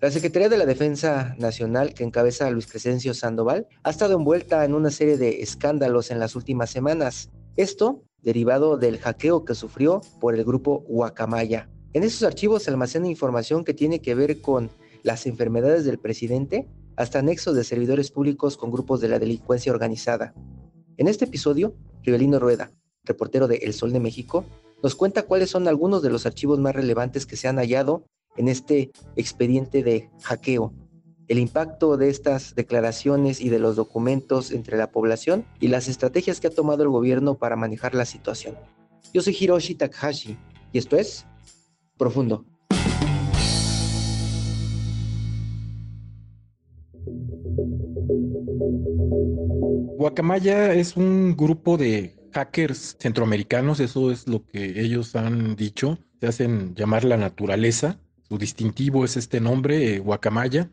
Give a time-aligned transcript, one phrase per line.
[0.00, 4.72] La Secretaría de la Defensa Nacional, que encabeza Luis Crescencio Sandoval, ha estado envuelta en
[4.72, 7.28] una serie de escándalos en las últimas semanas.
[7.56, 11.68] Esto derivado del hackeo que sufrió por el grupo Guacamaya.
[11.92, 14.70] En esos archivos se almacena información que tiene que ver con
[15.02, 20.32] las enfermedades del presidente, hasta nexos de servidores públicos con grupos de la delincuencia organizada.
[20.96, 22.70] En este episodio, Rivelino Rueda,
[23.04, 24.46] reportero de El Sol de México,
[24.82, 28.48] nos cuenta cuáles son algunos de los archivos más relevantes que se han hallado en
[28.48, 30.72] este expediente de hackeo,
[31.28, 36.40] el impacto de estas declaraciones y de los documentos entre la población y las estrategias
[36.40, 38.56] que ha tomado el gobierno para manejar la situación.
[39.14, 40.36] Yo soy Hiroshi Takahashi
[40.72, 41.26] y esto es
[41.96, 42.44] Profundo.
[49.98, 56.26] Guacamaya es un grupo de hackers centroamericanos, eso es lo que ellos han dicho, se
[56.26, 58.00] hacen llamar la naturaleza
[58.30, 60.70] su distintivo es este nombre, eh, Guacamaya.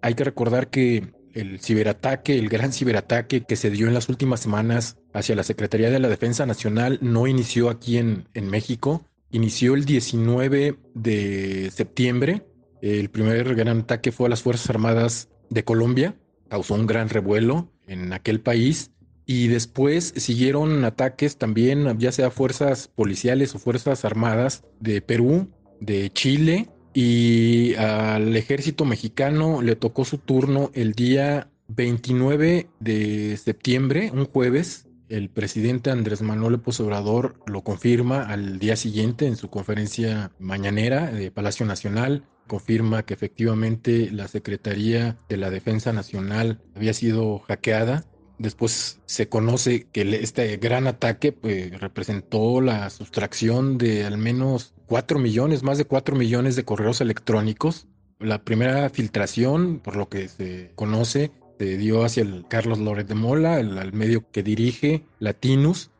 [0.00, 4.40] Hay que recordar que el ciberataque, el gran ciberataque que se dio en las últimas
[4.40, 9.74] semanas hacia la Secretaría de la Defensa Nacional no inició aquí en, en México, inició
[9.74, 12.46] el 19 de septiembre.
[12.80, 16.16] El primer gran ataque fue a las Fuerzas Armadas de Colombia,
[16.48, 18.92] causó un gran revuelo en aquel país
[19.26, 26.08] y después siguieron ataques también, ya sea fuerzas policiales o fuerzas armadas de Perú, de
[26.10, 34.26] Chile y al ejército mexicano le tocó su turno el día 29 de septiembre, un
[34.26, 34.86] jueves.
[35.08, 41.10] El presidente Andrés Manuel López Obrador lo confirma al día siguiente en su conferencia mañanera
[41.10, 42.24] de Palacio Nacional.
[42.46, 48.04] Confirma que efectivamente la Secretaría de la Defensa Nacional había sido hackeada
[48.38, 55.18] Después se conoce que este gran ataque pues, representó la sustracción de al menos 4
[55.18, 57.86] millones, más de 4 millones de correos electrónicos.
[58.18, 63.14] La primera filtración, por lo que se conoce, se dio hacia el Carlos Loret de
[63.14, 65.90] Mola, el, medio que dirige Latinus,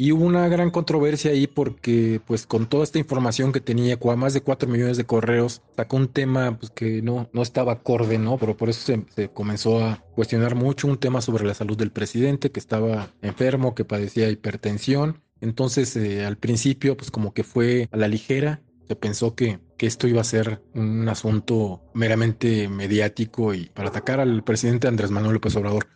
[0.00, 4.32] y hubo una gran controversia ahí porque, pues, con toda esta información que tenía, más
[4.32, 8.38] de 4 millones de correos, sacó un tema pues, que no, no estaba acorde, ¿no?
[8.38, 12.52] Pero por eso se, comenzó a cuestionar mucho un tema sobre la salud del presidente,
[12.52, 15.20] que estaba enfermo, que padecía hipertensión.
[15.40, 18.62] Entonces, eh, al principio, pues, como que fue a la ligera.
[18.88, 24.18] Se pensó que, que esto iba a ser un asunto meramente mediático y para atacar
[24.20, 25.86] al presidente Andrés Manuel López Obrador.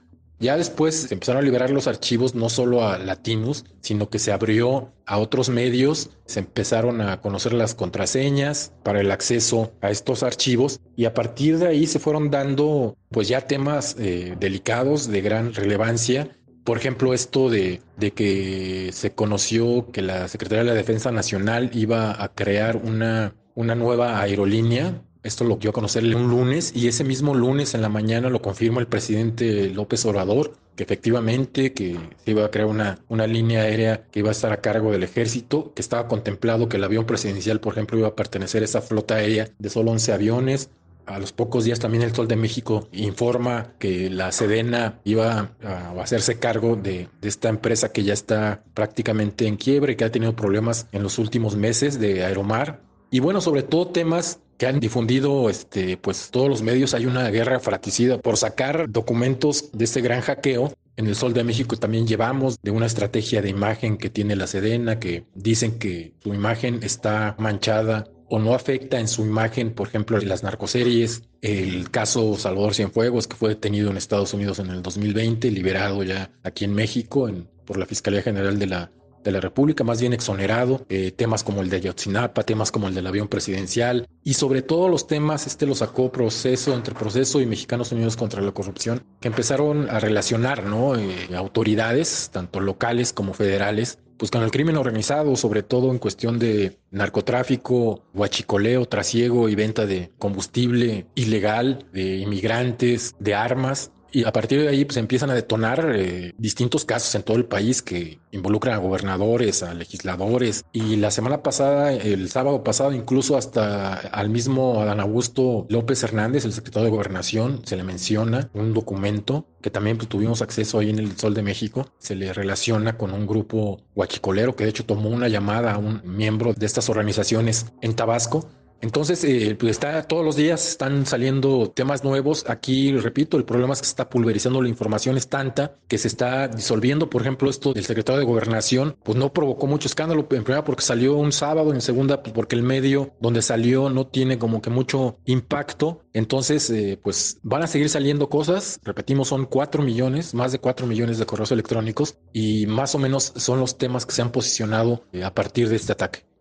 [0.43, 4.33] Ya después se empezaron a liberar los archivos no solo a Latinus, sino que se
[4.33, 10.25] abrió a otros medios, se empezaron a conocer las contraseñas para el acceso a estos
[10.25, 15.21] archivos y a partir de ahí se fueron dando pues ya temas eh, delicados de
[15.21, 16.37] gran relevancia.
[16.65, 21.71] Por ejemplo, esto de, de que se conoció que la Secretaría de la Defensa Nacional
[21.75, 26.89] iba a crear una, una nueva aerolínea esto lo dio a conocer un lunes y
[26.89, 31.97] ese mismo lunes en la mañana lo confirma el presidente López Obrador, que efectivamente que
[32.25, 35.05] se iba a crear una, una línea aérea que iba a estar a cargo del
[35.05, 38.81] ejército, que estaba contemplado que el avión presidencial, por ejemplo, iba a pertenecer a esa
[38.81, 40.71] flota aérea de solo 11 aviones.
[41.07, 45.91] A los pocos días también el Sol de México informa que la Sedena iba a
[46.01, 50.87] hacerse cargo de, esta empresa que ya está prácticamente en quiebre, que ha tenido problemas
[50.93, 52.81] en los últimos meses de Aeromar.
[53.11, 57.29] Y bueno, sobre todo temas que han difundido este, pues todos los medios, hay una
[57.31, 60.73] guerra fratricida por sacar documentos de este gran hackeo.
[60.97, 64.47] En el Sol de México también llevamos de una estrategia de imagen que tiene la
[64.47, 69.89] Sedena, que dicen que su imagen está manchada o no afecta en su imagen, por
[69.89, 74.81] ejemplo, las narcoseries, el caso Salvador Cienfuegos, que fue detenido en Estados Unidos en el
[74.81, 77.31] 2020, liberado ya aquí en México
[77.67, 78.91] por la Fiscalía General de la
[79.23, 82.95] de la República, más bien exonerado, eh, temas como el de Ayotzinapa, temas como el
[82.95, 87.47] del avión presidencial y sobre todo los temas, este lo sacó proceso entre proceso y
[87.47, 90.97] Mexicanos Unidos contra la Corrupción, que empezaron a relacionar, ¿no?
[90.97, 96.39] Eh, autoridades, tanto locales como federales, pues con el crimen organizado, sobre todo en cuestión
[96.39, 104.33] de narcotráfico, huachicoleo, trasiego y venta de combustible ilegal, de inmigrantes, de armas Y a
[104.33, 108.19] partir de ahí pues empiezan a detonar eh, distintos casos en todo el país que
[108.31, 110.65] involucran a gobernadores, a legisladores.
[110.73, 116.45] Y la semana pasada, el sábado pasado, incluso hasta al mismo Adán Augusto López Hernández,
[116.45, 120.91] el secretario de Gobernación, se le menciona un documento que también pues, tuvimos acceso ahí
[120.91, 121.89] en el Sol de México.
[121.99, 126.03] Se le relaciona con un grupo guachicolero que de hecho tomó una llamada a un
[126.05, 128.49] miembro de estas organizaciones en Tabasco
[128.83, 132.45] entonces, eh, pues está todos los días están saliendo temas nuevos.
[132.49, 136.09] Aquí, repito, el problema es que se está pulverizando la información es tanta que se
[136.09, 137.09] está disolviendo.
[137.09, 140.27] Por ejemplo, esto del secretario de Gobernación, pues no provocó mucho escándalo.
[140.31, 144.09] En primera, porque salió un sábado, en segunda, pues porque el medio donde salió no
[144.09, 146.03] tiene como que mucho impacto.
[146.13, 148.81] Entonces, eh, pues van a seguir saliendo cosas.
[148.83, 153.33] Repetimos, son cuatro millones, más de cuatro millones de correos electrónicos y más o menos
[153.37, 156.32] son los temas que se han posicionado eh, a partir de este ataque.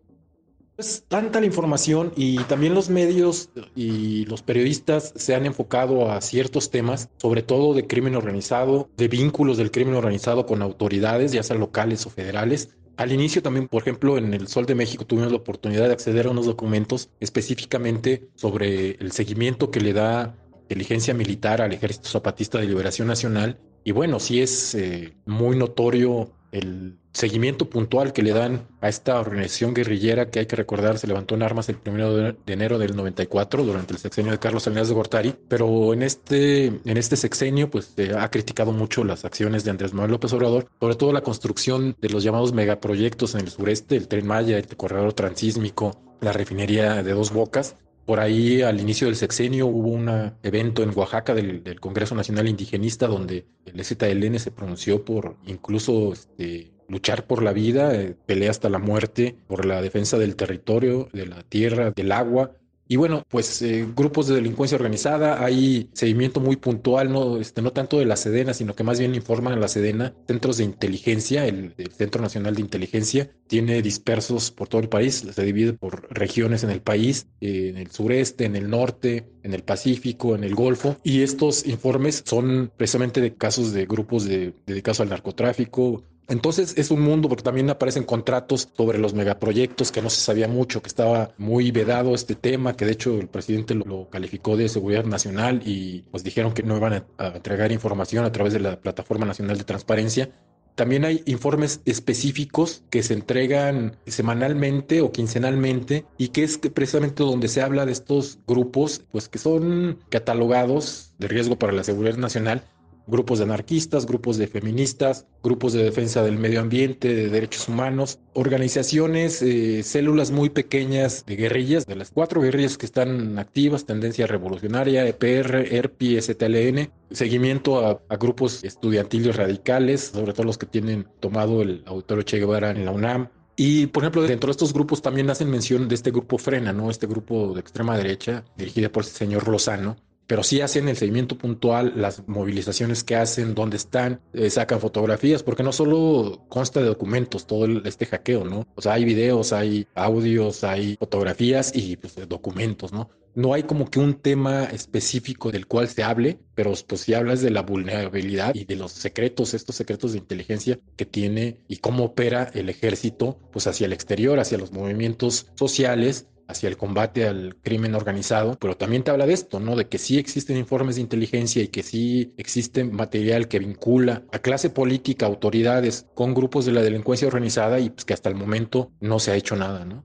[1.08, 6.70] Tanta la información y también los medios y los periodistas se han enfocado a ciertos
[6.70, 11.60] temas, sobre todo de crimen organizado, de vínculos del crimen organizado con autoridades, ya sean
[11.60, 12.70] locales o federales.
[12.96, 16.26] Al inicio también, por ejemplo, en el Sol de México tuvimos la oportunidad de acceder
[16.26, 22.58] a unos documentos específicamente sobre el seguimiento que le da inteligencia militar al Ejército Zapatista
[22.58, 23.58] de Liberación Nacional.
[23.84, 29.18] Y bueno, sí es eh, muy notorio el seguimiento puntual que le dan a esta
[29.18, 32.94] organización guerrillera que hay que recordar se levantó en armas el primero de enero del
[32.94, 37.70] 94 durante el sexenio de Carlos Salinas de Gortari, pero en este, en este sexenio
[37.70, 41.96] pues ha criticado mucho las acciones de Andrés Manuel López Obrador, sobre todo la construcción
[42.00, 47.02] de los llamados megaproyectos en el sureste, el Tren Maya, el corredor transísmico, la refinería
[47.02, 51.62] de dos bocas, por ahí al inicio del sexenio hubo un evento en Oaxaca del,
[51.80, 57.94] Congreso Nacional Indigenista donde el ZLN se pronunció por incluso este, luchar por la vida,
[57.94, 62.52] eh, pelea hasta la muerte, por la defensa del territorio, de la tierra, del agua.
[62.92, 67.72] Y bueno, pues eh, grupos de delincuencia organizada, hay seguimiento muy puntual, no, este, no
[67.72, 71.46] tanto de la Sedena, sino que más bien informan a la Sedena, centros de inteligencia,
[71.46, 76.64] el, Centro Nacional de Inteligencia, tiene dispersos por todo el país, se divide por regiones
[76.64, 80.98] en el país, en el sureste, en el norte, en el Pacífico, en el Golfo,
[81.02, 86.90] y estos informes son precisamente de casos de grupos de, dedicados al narcotráfico, entonces es
[86.90, 90.88] un mundo porque también aparecen contratos sobre los megaproyectos que no se sabía mucho, que
[90.88, 95.62] estaba muy vedado este tema, que de hecho el presidente lo, calificó de seguridad nacional
[95.64, 99.26] y pues dijeron que no iban a, a entregar información a través de la Plataforma
[99.26, 100.30] Nacional de Transparencia.
[100.74, 107.48] También hay informes específicos que se entregan semanalmente o quincenalmente y que es precisamente donde
[107.48, 112.64] se habla de estos grupos, pues que son catalogados de riesgo para la seguridad nacional
[113.12, 118.18] grupos de anarquistas, grupos de feministas, grupos de defensa del medio ambiente, de derechos humanos,
[118.32, 124.26] organizaciones, eh, células muy pequeñas de guerrillas, de las cuatro guerrillas que están activas, Tendencia
[124.26, 131.06] Revolucionaria, EPR, ERPI, STLN, seguimiento a, a, grupos estudiantiles radicales, sobre todo los que tienen
[131.20, 133.28] tomado el auditorio Che Guevara en la UNAM.
[133.54, 136.90] Y, por ejemplo, dentro de estos grupos también hacen mención de este grupo Frena, ¿no?
[136.90, 141.36] Este grupo de extrema derecha, dirigido por el señor Lozano, pero sí hacen el seguimiento
[141.36, 146.86] puntual, las movilizaciones que hacen, dónde están, eh, sacan fotografías, porque no solo consta de
[146.86, 148.66] documentos todo este hackeo, ¿no?
[148.74, 153.10] O sea, hay videos, hay audios, hay fotografías y pues, documentos, ¿no?
[153.34, 157.40] No hay como que un tema específico del cual se hable, pero pues si hablas
[157.40, 162.04] de la vulnerabilidad y de los secretos, estos secretos de inteligencia que tiene y cómo
[162.04, 167.56] opera el ejército, pues hacia el exterior, hacia los movimientos sociales hacia el combate al
[167.62, 169.76] crimen organizado, pero también te habla de esto, ¿no?
[169.76, 174.38] De que sí existen informes de inteligencia y que sí existe material que vincula a
[174.38, 178.92] clase política, autoridades con grupos de la delincuencia organizada y pues que hasta el momento
[179.00, 180.04] no se ha hecho nada, ¿no?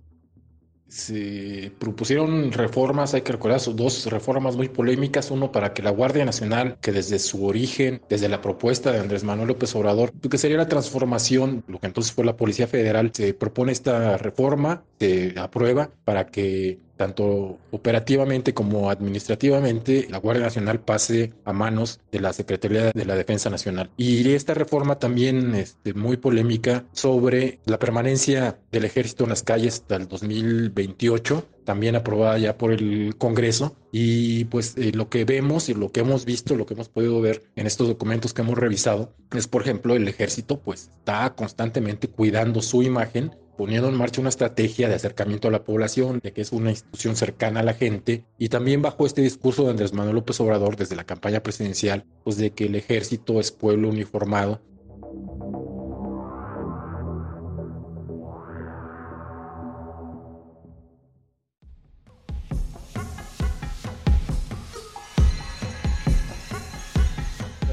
[0.88, 6.25] Se propusieron reformas, hay que recordar dos reformas muy polémicas, uno para que la Guardia
[6.25, 10.58] Nacional, que desde su origen, desde la propuesta de Andrés Manuel López Obrador, que sería
[10.58, 15.89] la transformación, lo que entonces fue la Policía Federal, se propone esta reforma, se aprueba
[16.06, 22.92] para que tanto operativamente como administrativamente, la Guardia Nacional pase a manos de la Secretaría
[22.92, 23.89] de la Defensa Nacional.
[23.98, 29.44] Y esta reforma también es este, muy polémica sobre la permanencia del ejército en las
[29.44, 33.76] calles hasta el 2028 también aprobada ya por el Congreso.
[33.92, 37.20] Y pues eh, lo que vemos y lo que hemos visto, lo que hemos podido
[37.20, 42.08] ver en estos documentos que hemos revisado, es por ejemplo el ejército pues está constantemente
[42.08, 46.42] cuidando su imagen poniendo en marcha una estrategia de acercamiento a la población, de que
[46.42, 50.16] es una institución cercana a la gente, y también bajo este discurso de Andrés Manuel
[50.16, 54.62] López Obrador desde la campaña presidencial, pues de que el ejército es pueblo uniformado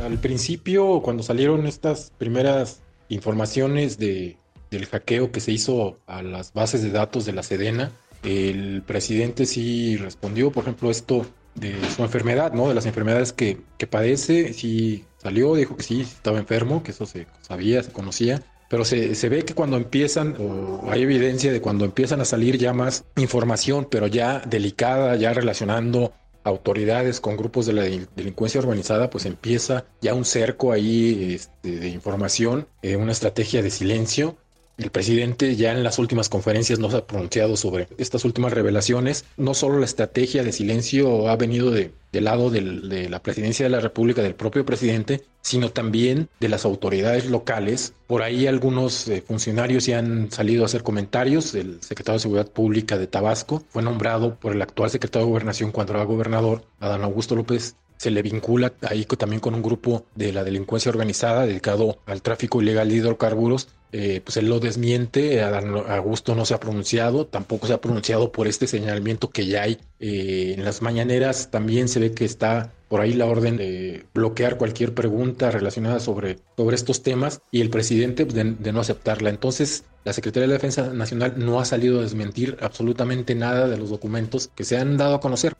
[0.05, 4.37] Al principio, cuando salieron estas primeras informaciones de,
[4.71, 7.91] del hackeo que se hizo a las bases de datos de la Sedena,
[8.23, 12.69] el presidente sí respondió, por ejemplo, esto de su enfermedad, ¿no?
[12.69, 17.07] De las enfermedades que, que padece, sí salió, dijo que sí, estaba enfermo, que eso
[17.07, 21.63] se sabía, se conocía, pero se, se, ve que cuando empiezan, o hay evidencia de
[21.63, 26.13] cuando empiezan a salir ya más información, pero ya delicada, ya relacionando
[26.45, 31.89] autoridades con grupos de la delincuencia organizada, pues empieza ya un cerco ahí este, de
[31.89, 34.37] información, eh, una estrategia de silencio
[34.77, 39.25] el presidente ya en las últimas conferencias nos ha pronunciado sobre estas últimas revelaciones.
[39.37, 43.71] No solo la estrategia de silencio ha venido de, del lado de la presidencia de
[43.71, 47.93] la República, del propio presidente, sino también de las autoridades locales.
[48.07, 51.55] Por ahí algunos eh, funcionarios ya han salido a hacer comentarios.
[51.55, 55.71] El secretario de Seguridad Pública de Tabasco fue nombrado por el actual secretario de Gobernación
[55.71, 60.33] cuando era gobernador, Adán Augusto López se le vincula ahí también con un grupo de
[60.33, 66.35] la delincuencia organizada dedicado al tráfico ilegal de hidrocarburos eh, pues él lo desmiente, Augusto
[66.35, 70.55] no se ha pronunciado, tampoco se ha pronunciado por este señalamiento que ya hay eh,
[70.59, 74.95] en las mañaneras, también se ve que está por ahí la orden de bloquear cualquier
[74.95, 79.31] pregunta relacionada sobre, sobre estos temas y el presidente pues, de, no aceptarla.
[79.31, 83.77] Entonces, la Secretaría de la Defensa Nacional no ha salido a desmentir absolutamente nada de
[83.77, 85.55] los documentos que se han dado a conocer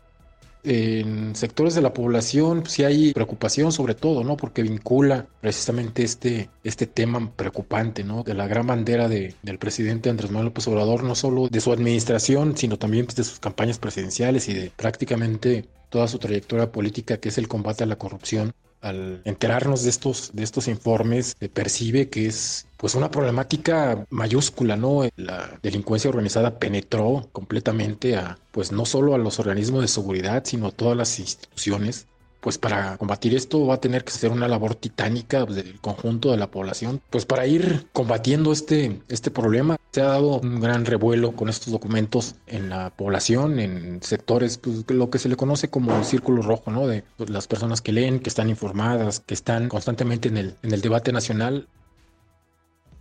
[0.65, 4.37] en sectores de la población sí hay preocupación sobre todo, ¿no?
[4.37, 8.23] Porque vincula precisamente este, este tema preocupante, ¿no?
[8.23, 11.73] De la gran bandera de, del presidente Andrés Manuel López Obrador, no solo de su
[11.73, 17.19] administración, sino también pues, de sus campañas presidenciales y de prácticamente toda su trayectoria política,
[17.19, 18.55] que es el combate a la corrupción
[18.85, 24.77] al enterarnos de estos, de estos informes, se percibe que es pues una problemática mayúscula,
[24.77, 25.09] ¿no?
[25.17, 30.67] La delincuencia organizada penetró completamente a, pues no solo a los organismos de seguridad, sino
[30.67, 32.07] a todas las instituciones
[32.45, 36.37] pues para combatir esto va a tener que ser una labor titánica del conjunto de
[36.37, 39.79] la población, pues para ir combatiendo este, este problema.
[39.93, 44.85] Se ha dado un gran revuelo con estos documentos en la población, en sectores, pues
[44.91, 46.87] lo que se le conoce como el círculo rojo, ¿no?
[46.87, 50.83] De las personas que leen, que están informadas, que están constantemente en el, en el
[50.83, 51.67] debate nacional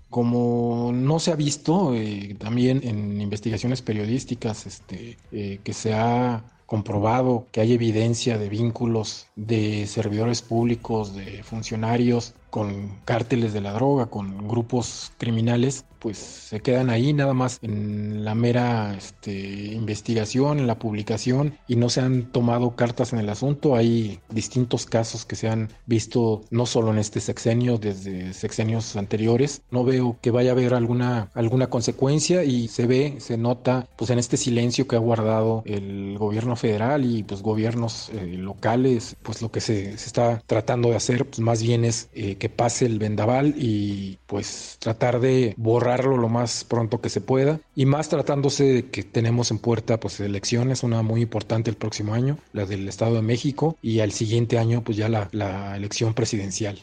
[0.09, 6.43] como no se ha visto eh, también en investigaciones periodísticas este, eh, que se ha
[6.65, 13.73] comprobado que hay evidencia de vínculos de servidores públicos, de funcionarios con cárteles de la
[13.73, 19.33] droga, con grupos criminales, pues se quedan ahí nada más en la mera este,
[19.73, 23.75] investigación, en la publicación y no se han tomado cartas en el asunto.
[23.75, 29.61] Hay distintos casos que se han visto no solo en este sexenio, desde sexenios anteriores.
[29.71, 34.11] No veo que vaya a haber alguna, alguna consecuencia y se ve, se nota pues
[34.11, 39.41] en este silencio que ha guardado el gobierno federal y pues gobiernos eh, locales, pues
[39.41, 42.85] lo que se, se, está tratando de hacer pues más bien es eh, que pase
[42.85, 48.09] el vendaval y pues tratar de borrarlo lo más pronto que se pueda y más
[48.09, 52.65] tratándose de que tenemos en puerta pues elecciones, una muy importante el próximo año, la
[52.65, 56.79] del Estado de México y al siguiente año pues ya la, la elección presidencial.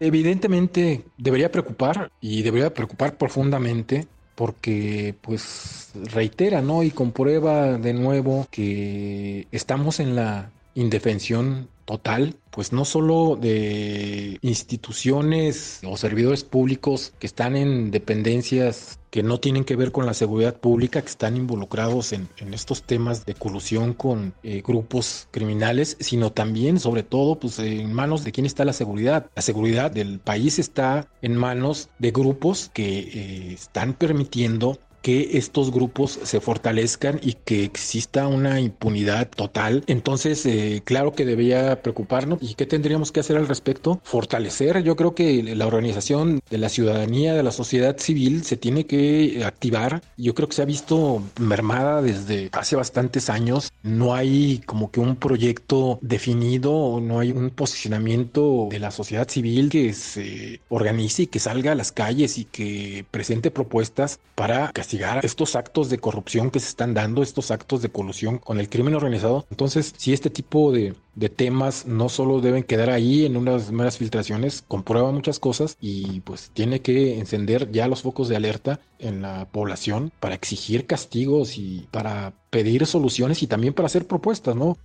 [0.00, 4.06] Evidentemente debería preocupar y debería preocupar profundamente
[4.36, 6.82] porque pues reitera, ¿no?
[6.82, 15.80] Y comprueba de nuevo que estamos en la indefensión total, pues no solo de instituciones
[15.84, 20.54] o servidores públicos que están en dependencias que no tienen que ver con la seguridad
[20.54, 26.78] pública, que están involucrados en, estos temas de colusión con eh, grupos criminales, sino también,
[26.78, 29.28] sobre todo, pues en manos de quién está la seguridad.
[29.34, 35.70] La seguridad del país está en manos de grupos que eh, están permitiendo que estos
[35.70, 39.84] grupos se fortalezcan y que exista una impunidad total.
[39.86, 42.38] Entonces, eh, claro que debería preocuparnos.
[42.42, 44.00] ¿Y qué tendríamos que hacer al respecto?
[44.04, 44.82] Fortalecer.
[44.82, 49.42] Yo creo que la organización de la ciudadanía, de la sociedad civil, se tiene que
[49.44, 50.02] activar.
[50.16, 53.72] Yo creo que se ha visto mermada desde hace bastantes años.
[53.82, 59.70] No hay como que un proyecto definido, no hay un posicionamiento de la sociedad civil
[59.70, 64.80] que se organice y que salga a las calles y que presente propuestas para que
[65.22, 68.94] estos actos de corrupción que se están dando, estos actos de colusión con el crimen
[68.94, 69.46] organizado.
[69.50, 70.94] Entonces, si este tipo de,
[71.36, 76.50] temas no solo deben quedar ahí en unas meras filtraciones, comprueba muchas cosas y pues
[76.54, 81.86] tiene que encender ya los focos de alerta en la población para exigir castigos y
[81.90, 84.78] para pedir soluciones y también para hacer propuestas, ¿no?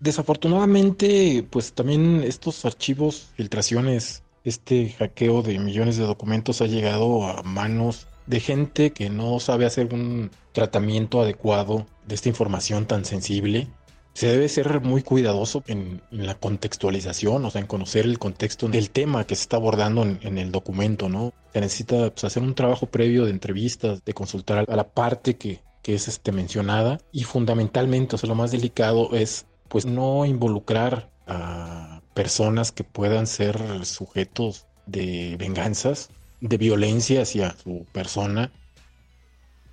[0.00, 7.42] Desafortunadamente, pues también estos archivos, filtraciones, este hackeo de millones de documentos ha llegado a
[7.42, 13.68] manos de gente que no sabe hacer un tratamiento adecuado de esta información tan sensible
[14.14, 18.90] se debe ser muy cuidadoso en, la contextualización, o sea, en conocer el contexto del
[18.90, 21.32] tema que se está abordando en, el documento, ¿no?
[21.52, 25.60] Se necesita pues, hacer un trabajo previo de entrevistas, de consultar a la parte que,
[25.82, 31.10] que es este, mencionada y fundamentalmente, o sea, lo más delicado es pues no involucrar
[31.26, 36.10] a personas que puedan ser sujetos de venganzas,
[36.42, 38.52] de violencia hacia su persona.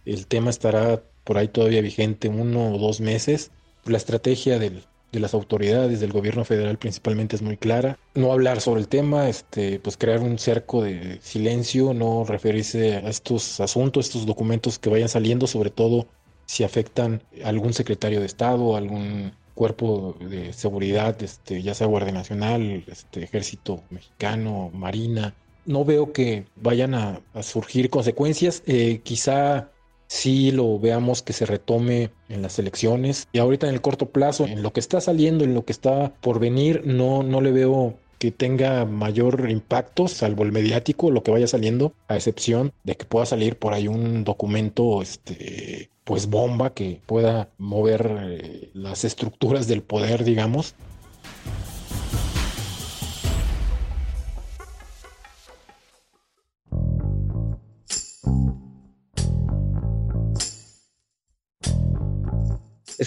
[0.06, 3.52] El tema estará por ahí todavía vigente uno o dos meses
[3.86, 7.98] la estrategia de las autoridades del gobierno federal principalmente es muy clara.
[8.14, 13.10] No hablar sobre el tema, este, pues crear un cerco de silencio, no referirse a
[13.10, 16.08] estos asuntos, estos documentos que vayan saliendo, sobre todo
[16.46, 22.14] si afectan a algún secretario de Estado, algún cuerpo de seguridad, este, ya sea Guardia
[22.14, 25.34] Nacional, este, Ejército Mexicano, Marina.
[25.66, 28.64] No veo que vayan a, surgir consecuencias.
[28.66, 29.70] Eh, quizá
[30.08, 33.28] sí lo veamos que se retome en las elecciones.
[33.32, 36.12] Y ahorita en el corto plazo, en lo que está saliendo, en lo que está
[36.22, 41.32] por venir, no, no le veo que tenga mayor impacto, salvo el mediático, lo que
[41.32, 46.74] vaya saliendo, a excepción de que pueda salir por ahí un documento, este, pues bomba
[46.74, 50.76] que pueda mover eh, las estructuras del poder, digamos,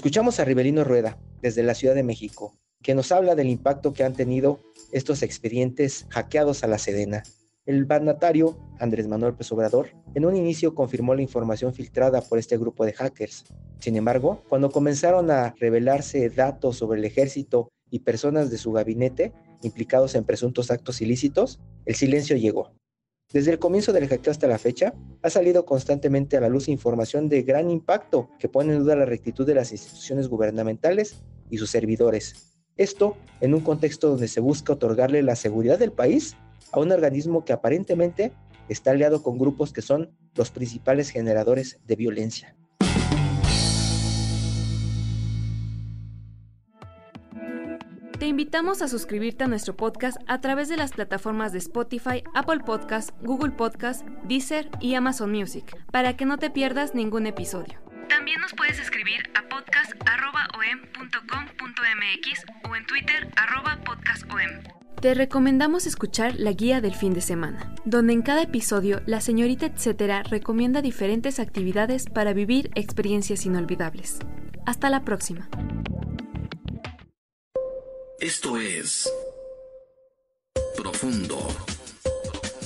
[0.03, 4.03] Escuchamos a Riverino Rueda, desde la Ciudad de México, que nos habla del impacto que
[4.03, 4.59] han tenido
[4.91, 7.23] estos expedientes hackeados a la Sedena.
[7.67, 12.85] El mandatario, Andrés Manuel Obrador, en un inicio confirmó la información filtrada por este grupo
[12.85, 13.45] de hackers.
[13.79, 19.33] Sin embargo, cuando comenzaron a revelarse datos sobre el ejército y personas de su gabinete
[19.63, 22.73] implicados en presuntos actos ilícitos, el silencio llegó.
[23.33, 27.31] Desde el comienzo del hackeo hasta la fecha, ha salido constantemente a la luz información
[27.31, 31.71] de gran impacto que pone en duda la rectitud de las instituciones gubernamentales y sus
[31.71, 32.59] servidores.
[32.77, 36.37] Esto en un contexto donde se busca otorgarle la seguridad del país
[36.73, 38.33] a un organismo que aparentemente
[38.69, 42.55] está aliado con grupos que son los principales generadores de violencia.
[48.23, 52.61] Te invitamos a suscribirte a nuestro podcast a través de las plataformas de Spotify, Apple
[52.61, 57.81] Podcast, Google Podcast, Deezer y Amazon Music, para que no te pierdas ningún episodio.
[58.09, 63.29] También nos puedes escribir a podcast.om.com.mx o en Twitter
[63.85, 64.39] podcastom.
[65.01, 69.67] Te recomendamos escuchar la guía del fin de semana, donde en cada episodio la señorita
[69.67, 74.21] etcétera recomienda diferentes actividades para vivir experiencias inolvidables.
[74.65, 75.49] Hasta la próxima.
[78.23, 79.11] Esto es
[80.77, 81.41] Profundo.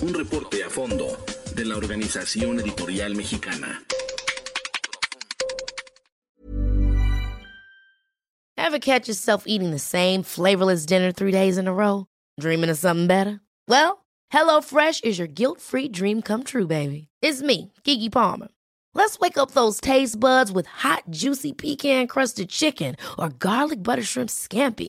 [0.03, 1.17] Un reporte a fondo
[1.55, 3.83] de la Organización Editorial Mexicana.
[8.59, 12.05] Ever catch yourself eating the same flavorless dinner three days in a row?
[12.39, 13.41] Dreaming of something better?
[13.67, 17.09] Well, HelloFresh is your guilt-free dream come true, baby.
[17.23, 18.49] It's me, Kiki Palmer.
[18.93, 24.29] Let's wake up those taste buds with hot, juicy pecan-crusted chicken or garlic butter shrimp
[24.29, 24.89] scampi.